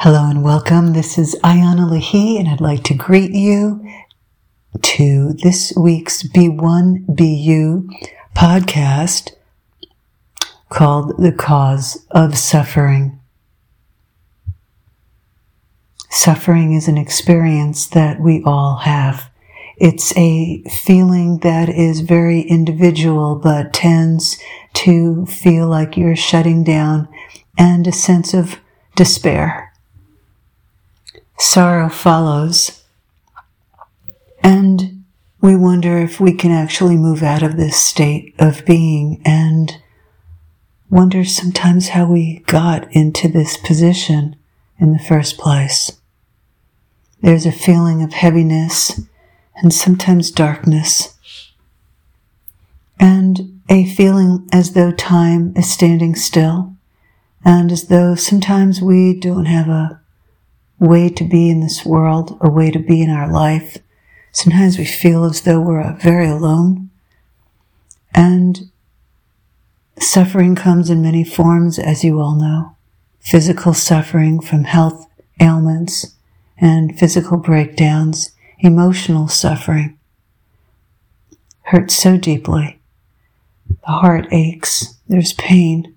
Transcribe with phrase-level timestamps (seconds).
[0.00, 0.92] Hello and welcome.
[0.92, 3.82] This is Iana Lahi, and I'd like to greet you
[4.82, 7.88] to this week's Be One Be You
[8.34, 9.30] podcast
[10.68, 13.18] called The Cause of Suffering.
[16.10, 19.30] Suffering is an experience that we all have.
[19.78, 24.38] It's a feeling that is very individual, but tends
[24.74, 27.08] to feel like you're shutting down
[27.56, 28.58] and a sense of
[28.94, 29.65] despair
[31.38, 32.82] sorrow follows.
[34.42, 35.04] And
[35.40, 39.80] we wonder if we can actually move out of this state of being and
[40.88, 44.36] wonder sometimes how we got into this position
[44.78, 46.00] in the first place.
[47.20, 49.00] There's a feeling of heaviness
[49.56, 51.16] and sometimes darkness
[52.98, 56.74] and a feeling as though time is standing still
[57.44, 60.00] and as though sometimes we don't have a
[60.78, 63.78] way to be in this world, a way to be in our life.
[64.32, 66.90] Sometimes we feel as though we're very alone.
[68.14, 68.70] And
[69.98, 72.76] suffering comes in many forms, as you all know.
[73.20, 75.06] Physical suffering from health
[75.40, 76.14] ailments
[76.58, 78.30] and physical breakdowns,
[78.60, 79.98] emotional suffering
[81.62, 82.78] hurts so deeply.
[83.68, 84.94] The heart aches.
[85.08, 85.94] There's pain.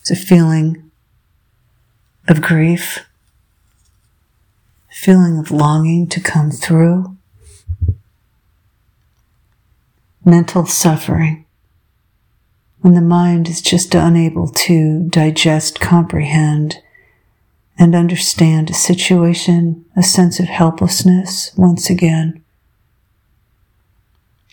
[0.00, 0.90] It's a feeling
[2.28, 3.00] of grief
[5.06, 7.16] feeling of longing to come through,
[10.24, 11.46] mental suffering,
[12.80, 16.82] when the mind is just unable to digest, comprehend,
[17.78, 22.42] and understand a situation, a sense of helplessness once again.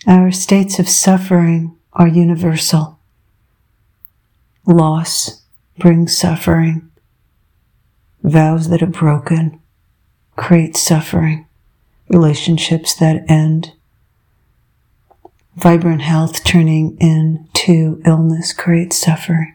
[0.06, 3.00] Our states of suffering are universal.
[4.68, 5.42] Loss
[5.80, 6.92] brings suffering.
[8.22, 9.60] Vows that are broken
[10.36, 11.46] create suffering,
[12.08, 13.72] relationships that end,
[15.56, 19.54] vibrant health turning into illness creates suffering.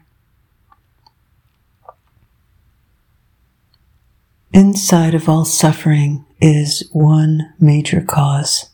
[4.52, 8.68] Inside of all suffering is one major cause.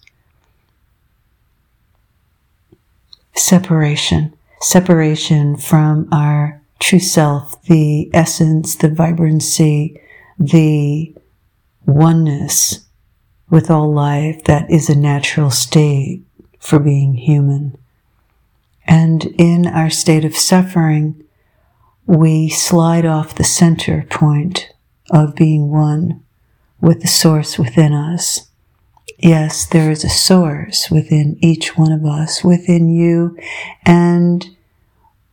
[3.34, 4.32] Separation.
[4.62, 10.00] Separation from our true self, the essence, the vibrancy,
[10.38, 11.14] the
[11.86, 12.86] oneness
[13.48, 16.22] with all life that is a natural state
[16.58, 17.78] for being human.
[18.86, 21.24] And in our state of suffering,
[22.06, 24.72] we slide off the center point
[25.10, 26.22] of being one
[26.80, 28.48] with the source within us.
[29.18, 33.38] Yes, there is a source within each one of us, within you,
[33.84, 34.56] and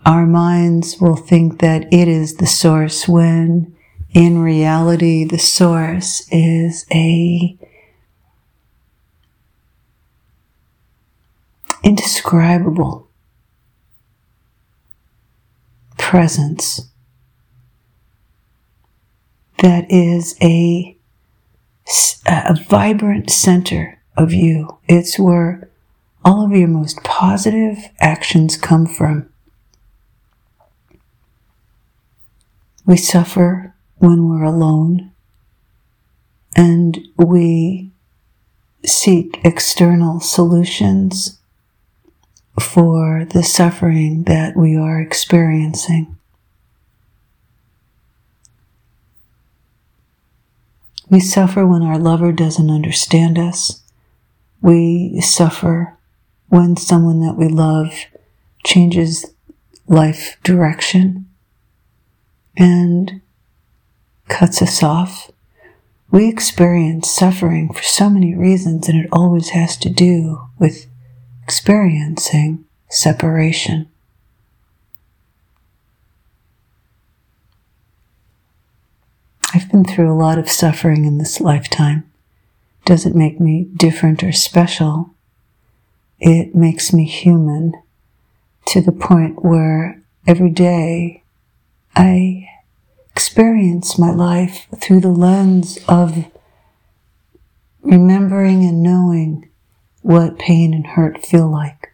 [0.05, 3.75] our minds will think that it is the source when
[4.13, 7.57] in reality, the source is a
[11.83, 13.09] indescribable
[15.97, 16.89] presence
[19.57, 20.95] that is a,
[22.27, 24.77] a vibrant center of you.
[24.87, 25.69] It's where
[26.23, 29.29] all of your most positive actions come from.
[32.85, 35.11] We suffer when we're alone
[36.55, 37.91] and we
[38.85, 41.39] seek external solutions
[42.59, 46.15] for the suffering that we are experiencing.
[51.09, 53.81] We suffer when our lover doesn't understand us.
[54.61, 55.97] We suffer
[56.47, 57.93] when someone that we love
[58.63, 59.25] changes
[59.87, 61.29] life direction.
[62.57, 63.21] And
[64.27, 65.31] cuts us off.
[66.11, 70.87] We experience suffering for so many reasons, and it always has to do with
[71.43, 73.89] experiencing separation.
[79.53, 82.09] I've been through a lot of suffering in this lifetime.
[82.85, 85.13] Doesn't make me different or special.
[86.19, 87.73] It makes me human
[88.67, 91.23] to the point where every day
[91.95, 92.47] I
[93.15, 96.25] experience my life through the lens of
[97.81, 99.49] remembering and knowing
[100.01, 101.93] what pain and hurt feel like.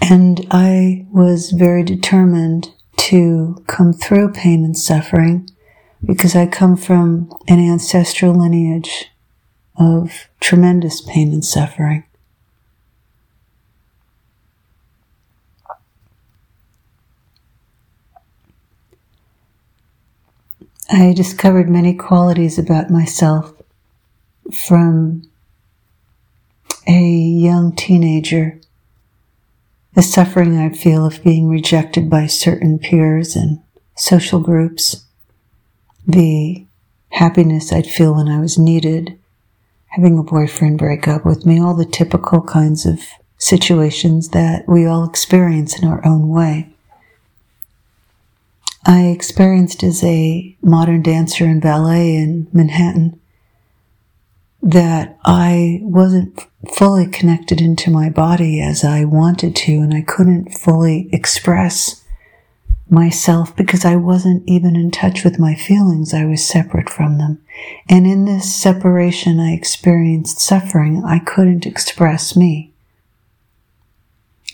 [0.00, 5.48] And I was very determined to come through pain and suffering
[6.04, 9.06] because I come from an ancestral lineage
[9.76, 12.04] of tremendous pain and suffering.
[20.90, 23.52] I discovered many qualities about myself
[24.52, 25.22] from
[26.86, 28.58] a young teenager.
[29.94, 33.60] The suffering I'd feel of being rejected by certain peers and
[33.96, 35.04] social groups.
[36.06, 36.66] The
[37.10, 39.18] happiness I'd feel when I was needed.
[39.88, 43.00] Having a boyfriend break up with me, all the typical kinds of
[43.38, 46.70] situations that we all experience in our own way.
[48.84, 53.20] I experienced as a modern dancer and ballet in Manhattan
[54.62, 56.46] that I wasn't
[56.76, 62.04] fully connected into my body as I wanted to, and I couldn't fully express
[62.88, 66.12] myself because I wasn't even in touch with my feelings.
[66.12, 67.40] I was separate from them.
[67.88, 71.02] And in this separation, I experienced suffering.
[71.04, 72.71] I couldn't express me.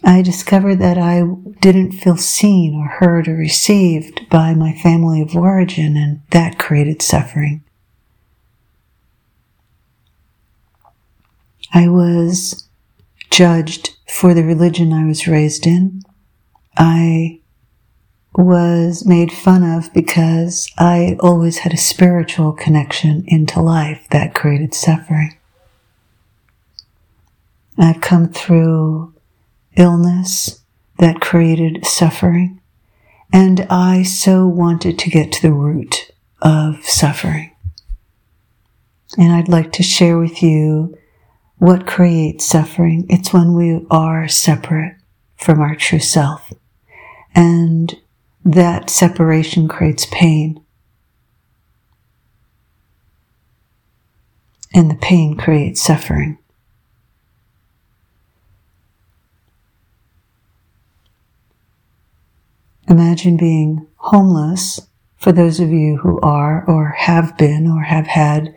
[0.05, 1.23] I discovered that I
[1.61, 7.03] didn't feel seen or heard or received by my family of origin, and that created
[7.03, 7.63] suffering.
[11.73, 12.69] I was
[13.31, 16.03] judged for the religion I was raised in.
[16.77, 17.41] I
[18.35, 24.75] was made fun of because I always had a spiritual connection into life that created
[24.75, 25.37] suffering.
[27.77, 29.13] I've come through
[29.79, 30.63] illness
[30.99, 32.61] that created suffering.
[33.33, 36.11] And I so wanted to get to the root
[36.43, 37.55] of suffering.
[39.17, 40.97] And I'd like to share with you
[41.57, 43.07] what creates suffering.
[43.09, 44.97] It's when we are separate
[45.37, 46.53] from our true self.
[47.35, 47.97] And
[48.45, 50.65] that separation creates pain.
[54.75, 56.39] And the pain creates suffering.
[62.89, 64.81] Imagine being homeless
[65.19, 68.55] for those of you who are or have been or have had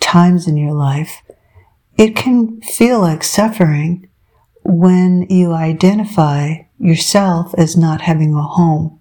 [0.00, 1.22] times in your life.
[1.96, 4.08] It can feel like suffering
[4.64, 8.98] when you identify yourself as not having a home.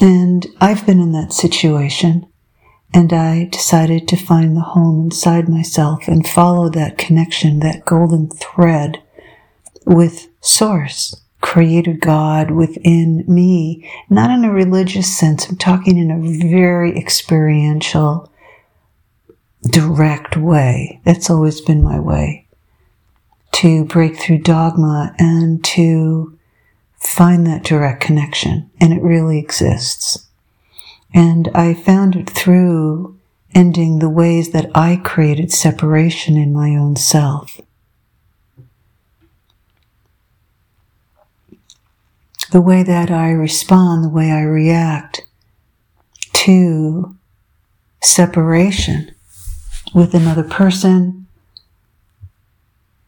[0.00, 2.26] And I've been in that situation
[2.92, 8.30] and I decided to find the home inside myself and follow that connection, that golden
[8.30, 9.00] thread
[9.86, 15.48] with source creator God within me, not in a religious sense.
[15.48, 18.30] I'm talking in a very experiential,
[19.62, 21.00] direct way.
[21.04, 22.46] That's always been my way
[23.52, 26.38] to break through dogma and to
[26.98, 28.70] find that direct connection.
[28.80, 30.26] And it really exists.
[31.12, 33.18] And I found it through
[33.54, 37.60] ending the ways that I created separation in my own self.
[42.50, 45.22] The way that I respond, the way I react
[46.32, 47.16] to
[48.02, 49.14] separation
[49.94, 51.26] with another person,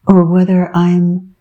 [0.07, 1.35] or whether I'm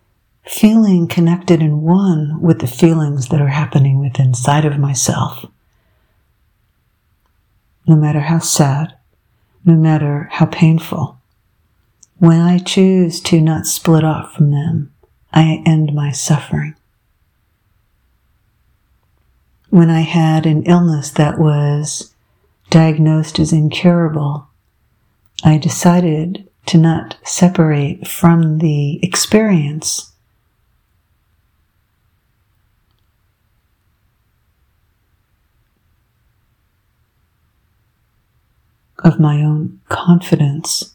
[0.44, 5.46] feeling connected and one with the feelings that are happening within inside of myself.
[7.86, 8.96] No matter how sad,
[9.64, 11.18] no matter how painful,
[12.18, 14.92] when I choose to not split off from them,
[15.32, 16.74] I end my suffering
[19.72, 22.12] when I had an illness that was
[22.68, 24.46] diagnosed as incurable,
[25.42, 30.12] I decided to not separate from the experience.
[38.98, 40.94] Of my own confidence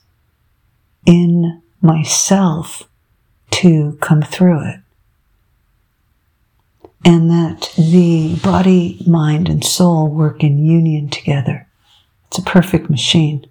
[1.04, 2.84] in myself
[3.54, 4.80] to come through it
[7.06, 11.68] and that the body, mind, and soul work in union together.
[12.28, 13.46] It's a perfect machine.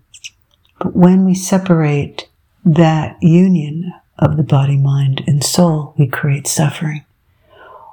[0.79, 2.29] But when we separate
[2.65, 7.05] that union of the body, mind, and soul, we create suffering.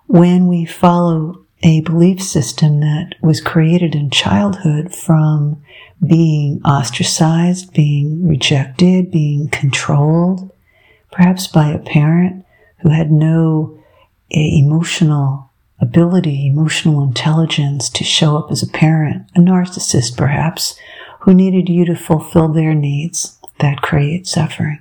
[0.08, 5.64] When we follow a belief system that was created in childhood from
[6.06, 10.52] being ostracized, being rejected, being controlled,
[11.12, 12.46] perhaps by a parent
[12.80, 13.80] who had no
[14.40, 20.80] emotional ability, emotional intelligence to show up as a parent, a narcissist perhaps,
[21.22, 24.80] who needed you to fulfill their needs, that creates suffering.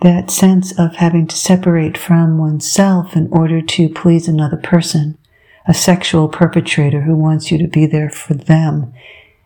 [0.00, 5.18] That sense of having to separate from oneself in order to please another person,
[5.66, 8.92] a sexual perpetrator who wants you to be there for them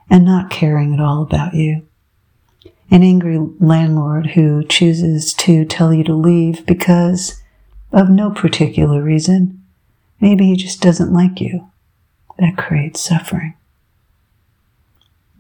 [0.09, 1.87] and not caring at all about you.
[2.91, 7.43] An angry landlord who chooses to tell you to leave because
[7.93, 9.63] of no particular reason
[10.21, 11.71] Maybe he just doesn't like you.
[12.39, 13.55] that creates suffering.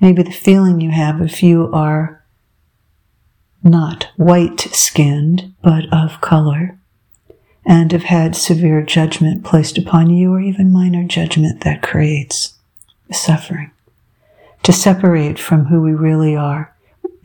[0.00, 2.24] Maybe the feeling you have if you are
[3.62, 6.78] not white skinned, but of color,
[7.66, 12.54] and have had severe judgment placed upon you, or even minor judgment that creates
[13.12, 13.72] suffering.
[14.62, 16.74] To separate from who we really are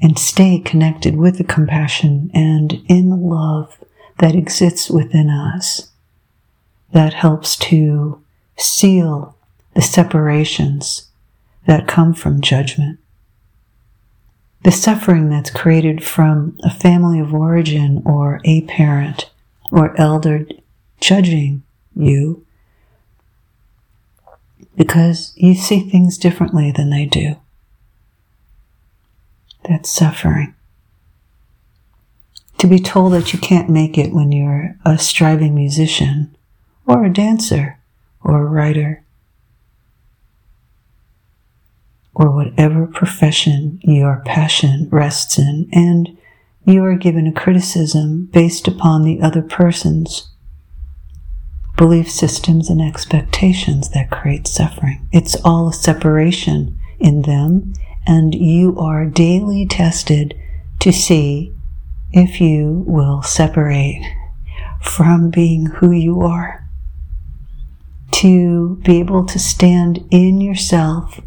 [0.02, 3.81] and stay connected with the compassion and in the love
[4.22, 5.90] that exists within us,
[6.94, 8.22] that helps to
[8.56, 9.36] seal
[9.74, 11.10] the separations
[11.66, 13.00] that come from judgment.
[14.64, 19.32] The suffering that's created from a family of origin or a parent
[19.72, 20.46] or elder
[21.00, 21.64] judging
[21.96, 22.46] you
[24.76, 27.38] because you see things differently than they do.
[29.68, 30.54] That's suffering.
[32.62, 36.38] To be told that you can't make it when you're a striving musician
[36.86, 37.80] or a dancer
[38.24, 39.04] or a writer
[42.14, 46.16] or whatever profession your passion rests in, and
[46.64, 50.30] you are given a criticism based upon the other person's
[51.78, 55.08] belief systems and expectations that create suffering.
[55.12, 57.74] It's all a separation in them,
[58.06, 60.36] and you are daily tested
[60.78, 61.56] to see
[62.14, 64.04] if you will separate
[64.82, 66.68] from being who you are.
[68.12, 71.22] To be able to stand in yourself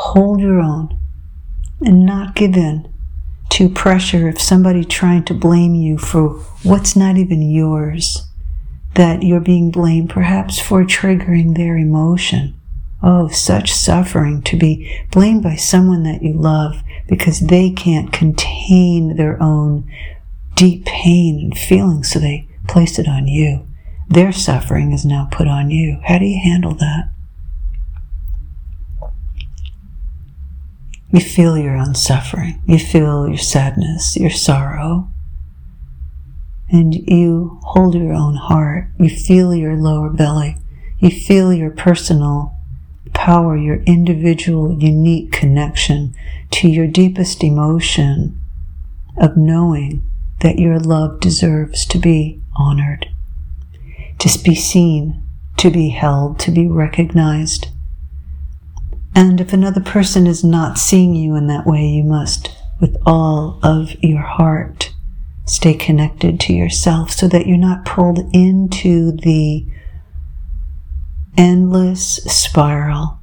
[0.00, 0.98] hold your own
[1.80, 2.92] and not give in
[3.50, 6.30] to pressure of somebody trying to blame you for
[6.62, 8.28] what's not even yours,
[8.94, 12.54] that you're being blamed perhaps for triggering their emotion.
[13.02, 19.16] Oh, such suffering to be blamed by someone that you love because they can't contain
[19.16, 19.90] their own
[20.54, 23.66] deep pain and feeling, so they place it on you.
[24.08, 26.00] Their suffering is now put on you.
[26.04, 27.10] How do you handle that?
[31.12, 32.62] You feel your own suffering.
[32.66, 35.08] You feel your sadness, your sorrow.
[36.70, 38.86] And you hold your own heart.
[39.00, 40.56] You feel your lower belly.
[41.00, 42.54] You feel your personal
[43.20, 46.14] power, your individual, unique connection
[46.50, 48.40] to your deepest emotion
[49.18, 50.02] of knowing
[50.40, 53.06] that your love deserves to be honored,
[54.18, 55.22] to be seen,
[55.58, 57.66] to be held, to be recognized.
[59.14, 63.60] And if another person is not seeing you in that way, you must, with all
[63.62, 64.94] of your heart,
[65.44, 69.66] stay connected to yourself so that you're not pulled into the
[71.36, 73.20] endless spiral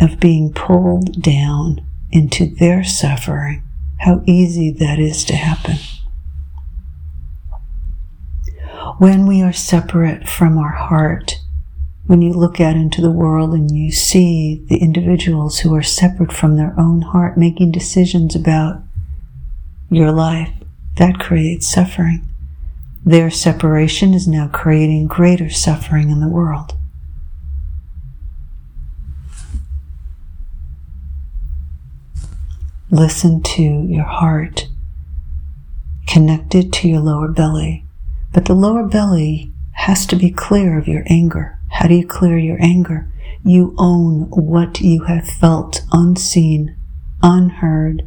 [0.00, 3.62] of being pulled down into their suffering.
[4.00, 5.76] How easy that is to happen.
[8.98, 11.38] When we are separate from our heart,
[12.06, 16.32] when you look out into the world and you see the individuals who are separate
[16.32, 18.82] from their own heart making decisions about
[19.90, 20.52] your life,
[20.96, 22.26] that creates suffering.
[23.04, 26.76] Their separation is now creating greater suffering in the world.
[32.90, 34.68] Listen to your heart,
[36.06, 37.84] connected to your lower belly.
[38.32, 41.58] But the lower belly has to be clear of your anger.
[41.72, 43.10] How do you clear your anger?
[43.44, 46.76] You own what you have felt unseen,
[47.24, 48.06] unheard,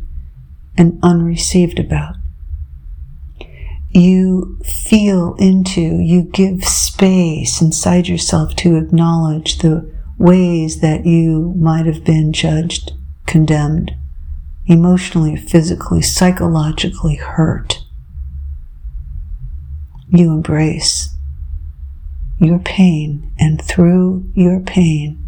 [0.78, 2.16] and unreceived about.
[3.90, 11.86] You feel into, you give space inside yourself to acknowledge the ways that you might
[11.86, 12.94] have been judged,
[13.26, 13.94] condemned,
[14.70, 17.84] emotionally, physically, psychologically hurt.
[20.10, 21.10] You embrace
[22.40, 25.28] your pain, and through your pain,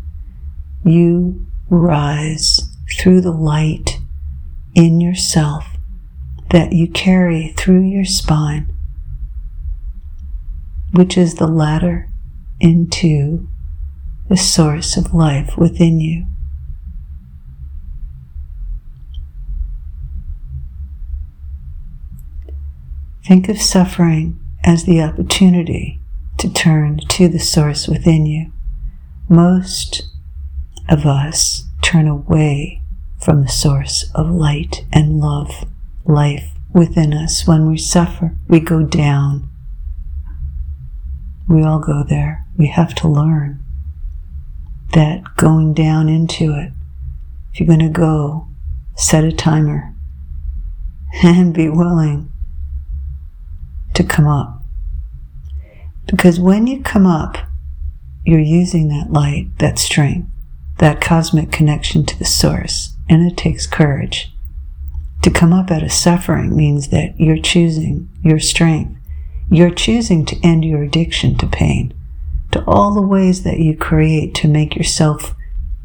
[0.85, 2.69] you rise
[2.99, 3.99] through the light
[4.75, 5.65] in yourself
[6.51, 8.71] that you carry through your spine,
[10.93, 12.07] which is the ladder
[12.59, 13.47] into
[14.29, 16.27] the source of life within you.
[23.23, 26.01] Think of suffering as the opportunity
[26.39, 28.51] to turn to the source within you.
[29.29, 30.09] Most
[30.89, 32.81] of us turn away
[33.23, 35.67] from the source of light and love,
[36.03, 37.45] life within us.
[37.45, 39.47] When we suffer, we go down.
[41.47, 42.47] We all go there.
[42.57, 43.63] We have to learn
[44.93, 46.71] that going down into it,
[47.53, 48.47] if you're going to go,
[48.95, 49.93] set a timer
[51.23, 52.30] and be willing
[54.01, 54.61] to come up
[56.05, 57.37] because when you come up,
[58.25, 60.29] you're using that light, that strength,
[60.79, 62.95] that cosmic connection to the source.
[63.09, 64.33] And it takes courage.
[65.23, 68.97] To come up out of suffering means that you're choosing your strength.
[69.49, 71.93] You're choosing to end your addiction to pain,
[72.51, 75.35] to all the ways that you create to make yourself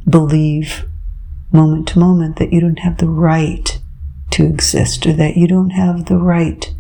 [0.08, 0.86] believe
[1.52, 3.80] moment to moment that you don't have the right
[4.30, 6.74] to exist or that you don't have the right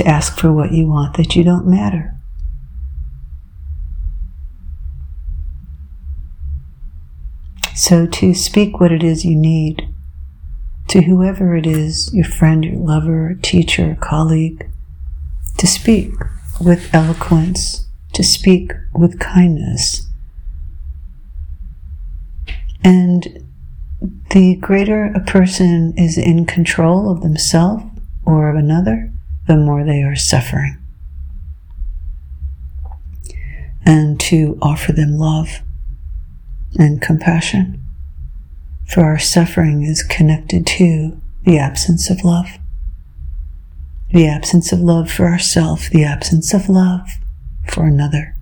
[0.00, 2.14] to ask for what you want, that you don't matter.
[7.74, 9.88] So, to speak what it is you need
[10.88, 14.70] to whoever it is your friend, your lover, teacher, colleague
[15.58, 16.12] to speak
[16.58, 20.06] with eloquence, to speak with kindness.
[22.82, 23.46] And
[24.30, 27.84] the greater a person is in control of themselves
[28.24, 29.12] or of another,
[29.50, 30.78] the more they are suffering.
[33.84, 35.48] And to offer them love
[36.78, 37.84] and compassion.
[38.86, 42.46] For our suffering is connected to the absence of love.
[44.12, 47.08] The absence of love for ourselves, the absence of love
[47.66, 48.36] for another.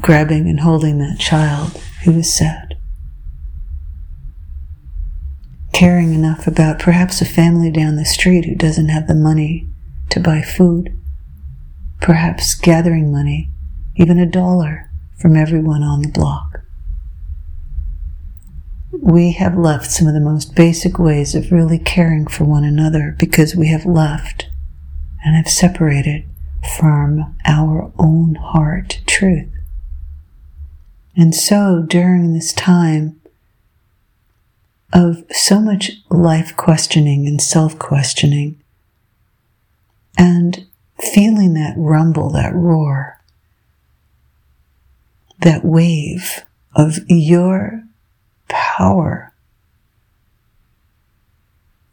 [0.00, 1.72] Grabbing and holding that child
[2.04, 2.67] who is sad.
[5.78, 9.68] Caring enough about perhaps a family down the street who doesn't have the money
[10.10, 10.90] to buy food.
[12.00, 13.52] Perhaps gathering money,
[13.94, 16.62] even a dollar, from everyone on the block.
[18.90, 23.14] We have left some of the most basic ways of really caring for one another
[23.16, 24.50] because we have left
[25.24, 26.24] and have separated
[26.76, 29.52] from our own heart truth.
[31.16, 33.20] And so during this time
[34.92, 38.62] of so much life questioning and self questioning,
[40.16, 40.66] and
[41.00, 43.20] feeling that rumble, that roar,
[45.40, 47.82] that wave of your
[48.48, 49.32] power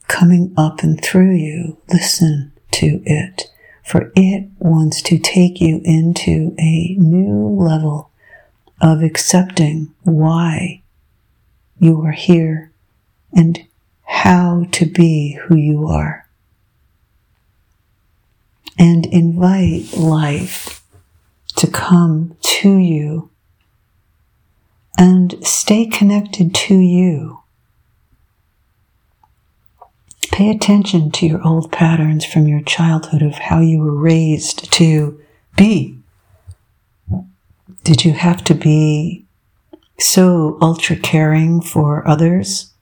[0.07, 3.51] coming up and through you, listen to it,
[3.83, 8.11] for it wants to take you into a new level
[8.81, 10.81] of accepting why
[11.79, 12.71] you are here
[13.35, 13.67] and
[14.03, 16.27] how to be who you are.
[18.79, 20.81] And invite life
[21.57, 23.29] to come to you
[24.97, 27.41] and stay connected to you.
[30.31, 35.21] Pay attention to your old patterns from your childhood of how you were raised to
[35.55, 35.97] be.
[37.83, 39.25] Did you have to be
[39.97, 42.73] so ultra caring for others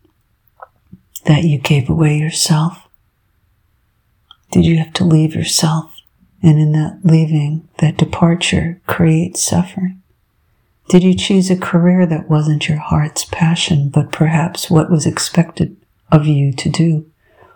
[1.25, 2.87] that you gave away yourself?
[4.51, 5.95] Did you have to leave yourself?
[6.41, 10.01] And in that leaving, that departure creates suffering?
[10.89, 15.77] Did you choose a career that wasn't your heart's passion, but perhaps what was expected
[16.11, 17.09] of you to do?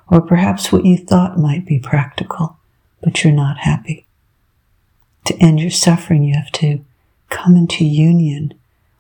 [0.10, 2.58] Or perhaps what you thought might be practical,
[3.04, 4.06] but you're not happy?
[5.26, 6.84] To end your suffering, you have to
[7.30, 8.54] come into union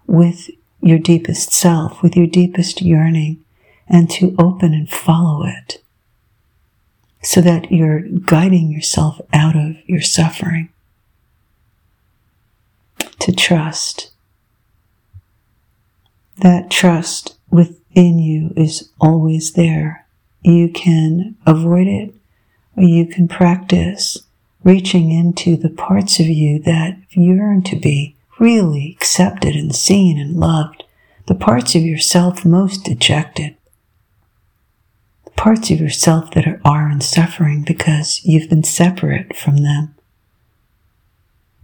[0.06, 0.49] with
[0.82, 3.41] your deepest self, with your deepest yearning,
[3.89, 5.82] and to open and follow it
[7.21, 10.69] so that you're guiding yourself out of your suffering.
[13.19, 14.12] To trust
[16.39, 20.06] that trust within you is always there.
[20.41, 22.13] You can avoid it
[22.76, 24.19] or you can practice
[24.63, 30.38] reaching into the parts of you that yearn to be really accepted and seen and
[30.38, 30.84] loved,
[31.26, 33.56] the parts of yourself most dejected,
[35.38, 39.95] parts of yourself that are, are in suffering because you've been separate from them.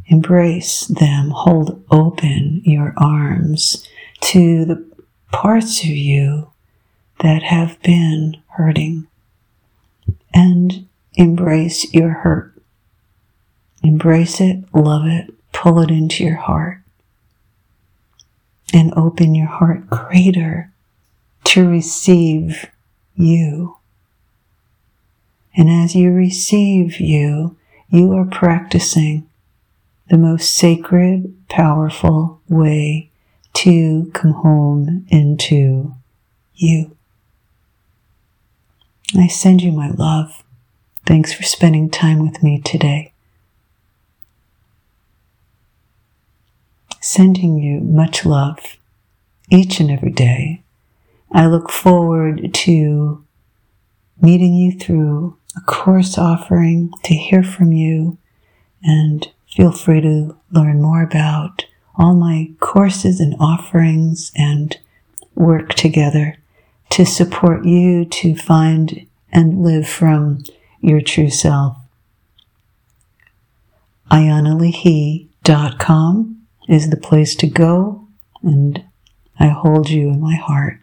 [0.06, 3.88] Embrace them, hold open your arms
[4.22, 4.86] to the
[5.32, 6.50] parts of you
[7.20, 9.08] that have been hurting
[10.34, 12.54] and embrace your hurt.
[13.82, 16.80] Embrace it, love it, pull it into your heart,
[18.74, 20.72] and open your heart greater
[21.44, 22.70] to receive
[23.15, 23.78] you.
[25.56, 27.56] And as you receive you,
[27.89, 29.30] you are practicing
[30.10, 33.10] the most sacred, powerful way
[33.54, 35.93] to come home into
[36.56, 36.95] you.
[39.17, 40.43] I send you my love.
[41.06, 43.13] Thanks for spending time with me today.
[46.99, 48.78] Sending you much love
[49.52, 50.62] each and every day.
[51.34, 53.26] I look forward to
[54.22, 58.17] meeting you through a course offering to hear from you
[58.84, 61.65] and feel free to learn more about
[61.96, 64.78] all my courses and offerings and
[65.36, 66.38] work together
[66.89, 70.43] to support you to find and live from
[70.80, 71.78] your true self.
[74.12, 75.30] IanaLahi.com
[76.69, 78.08] is the place to go,
[78.43, 78.84] and
[79.39, 80.83] I hold you in my heart.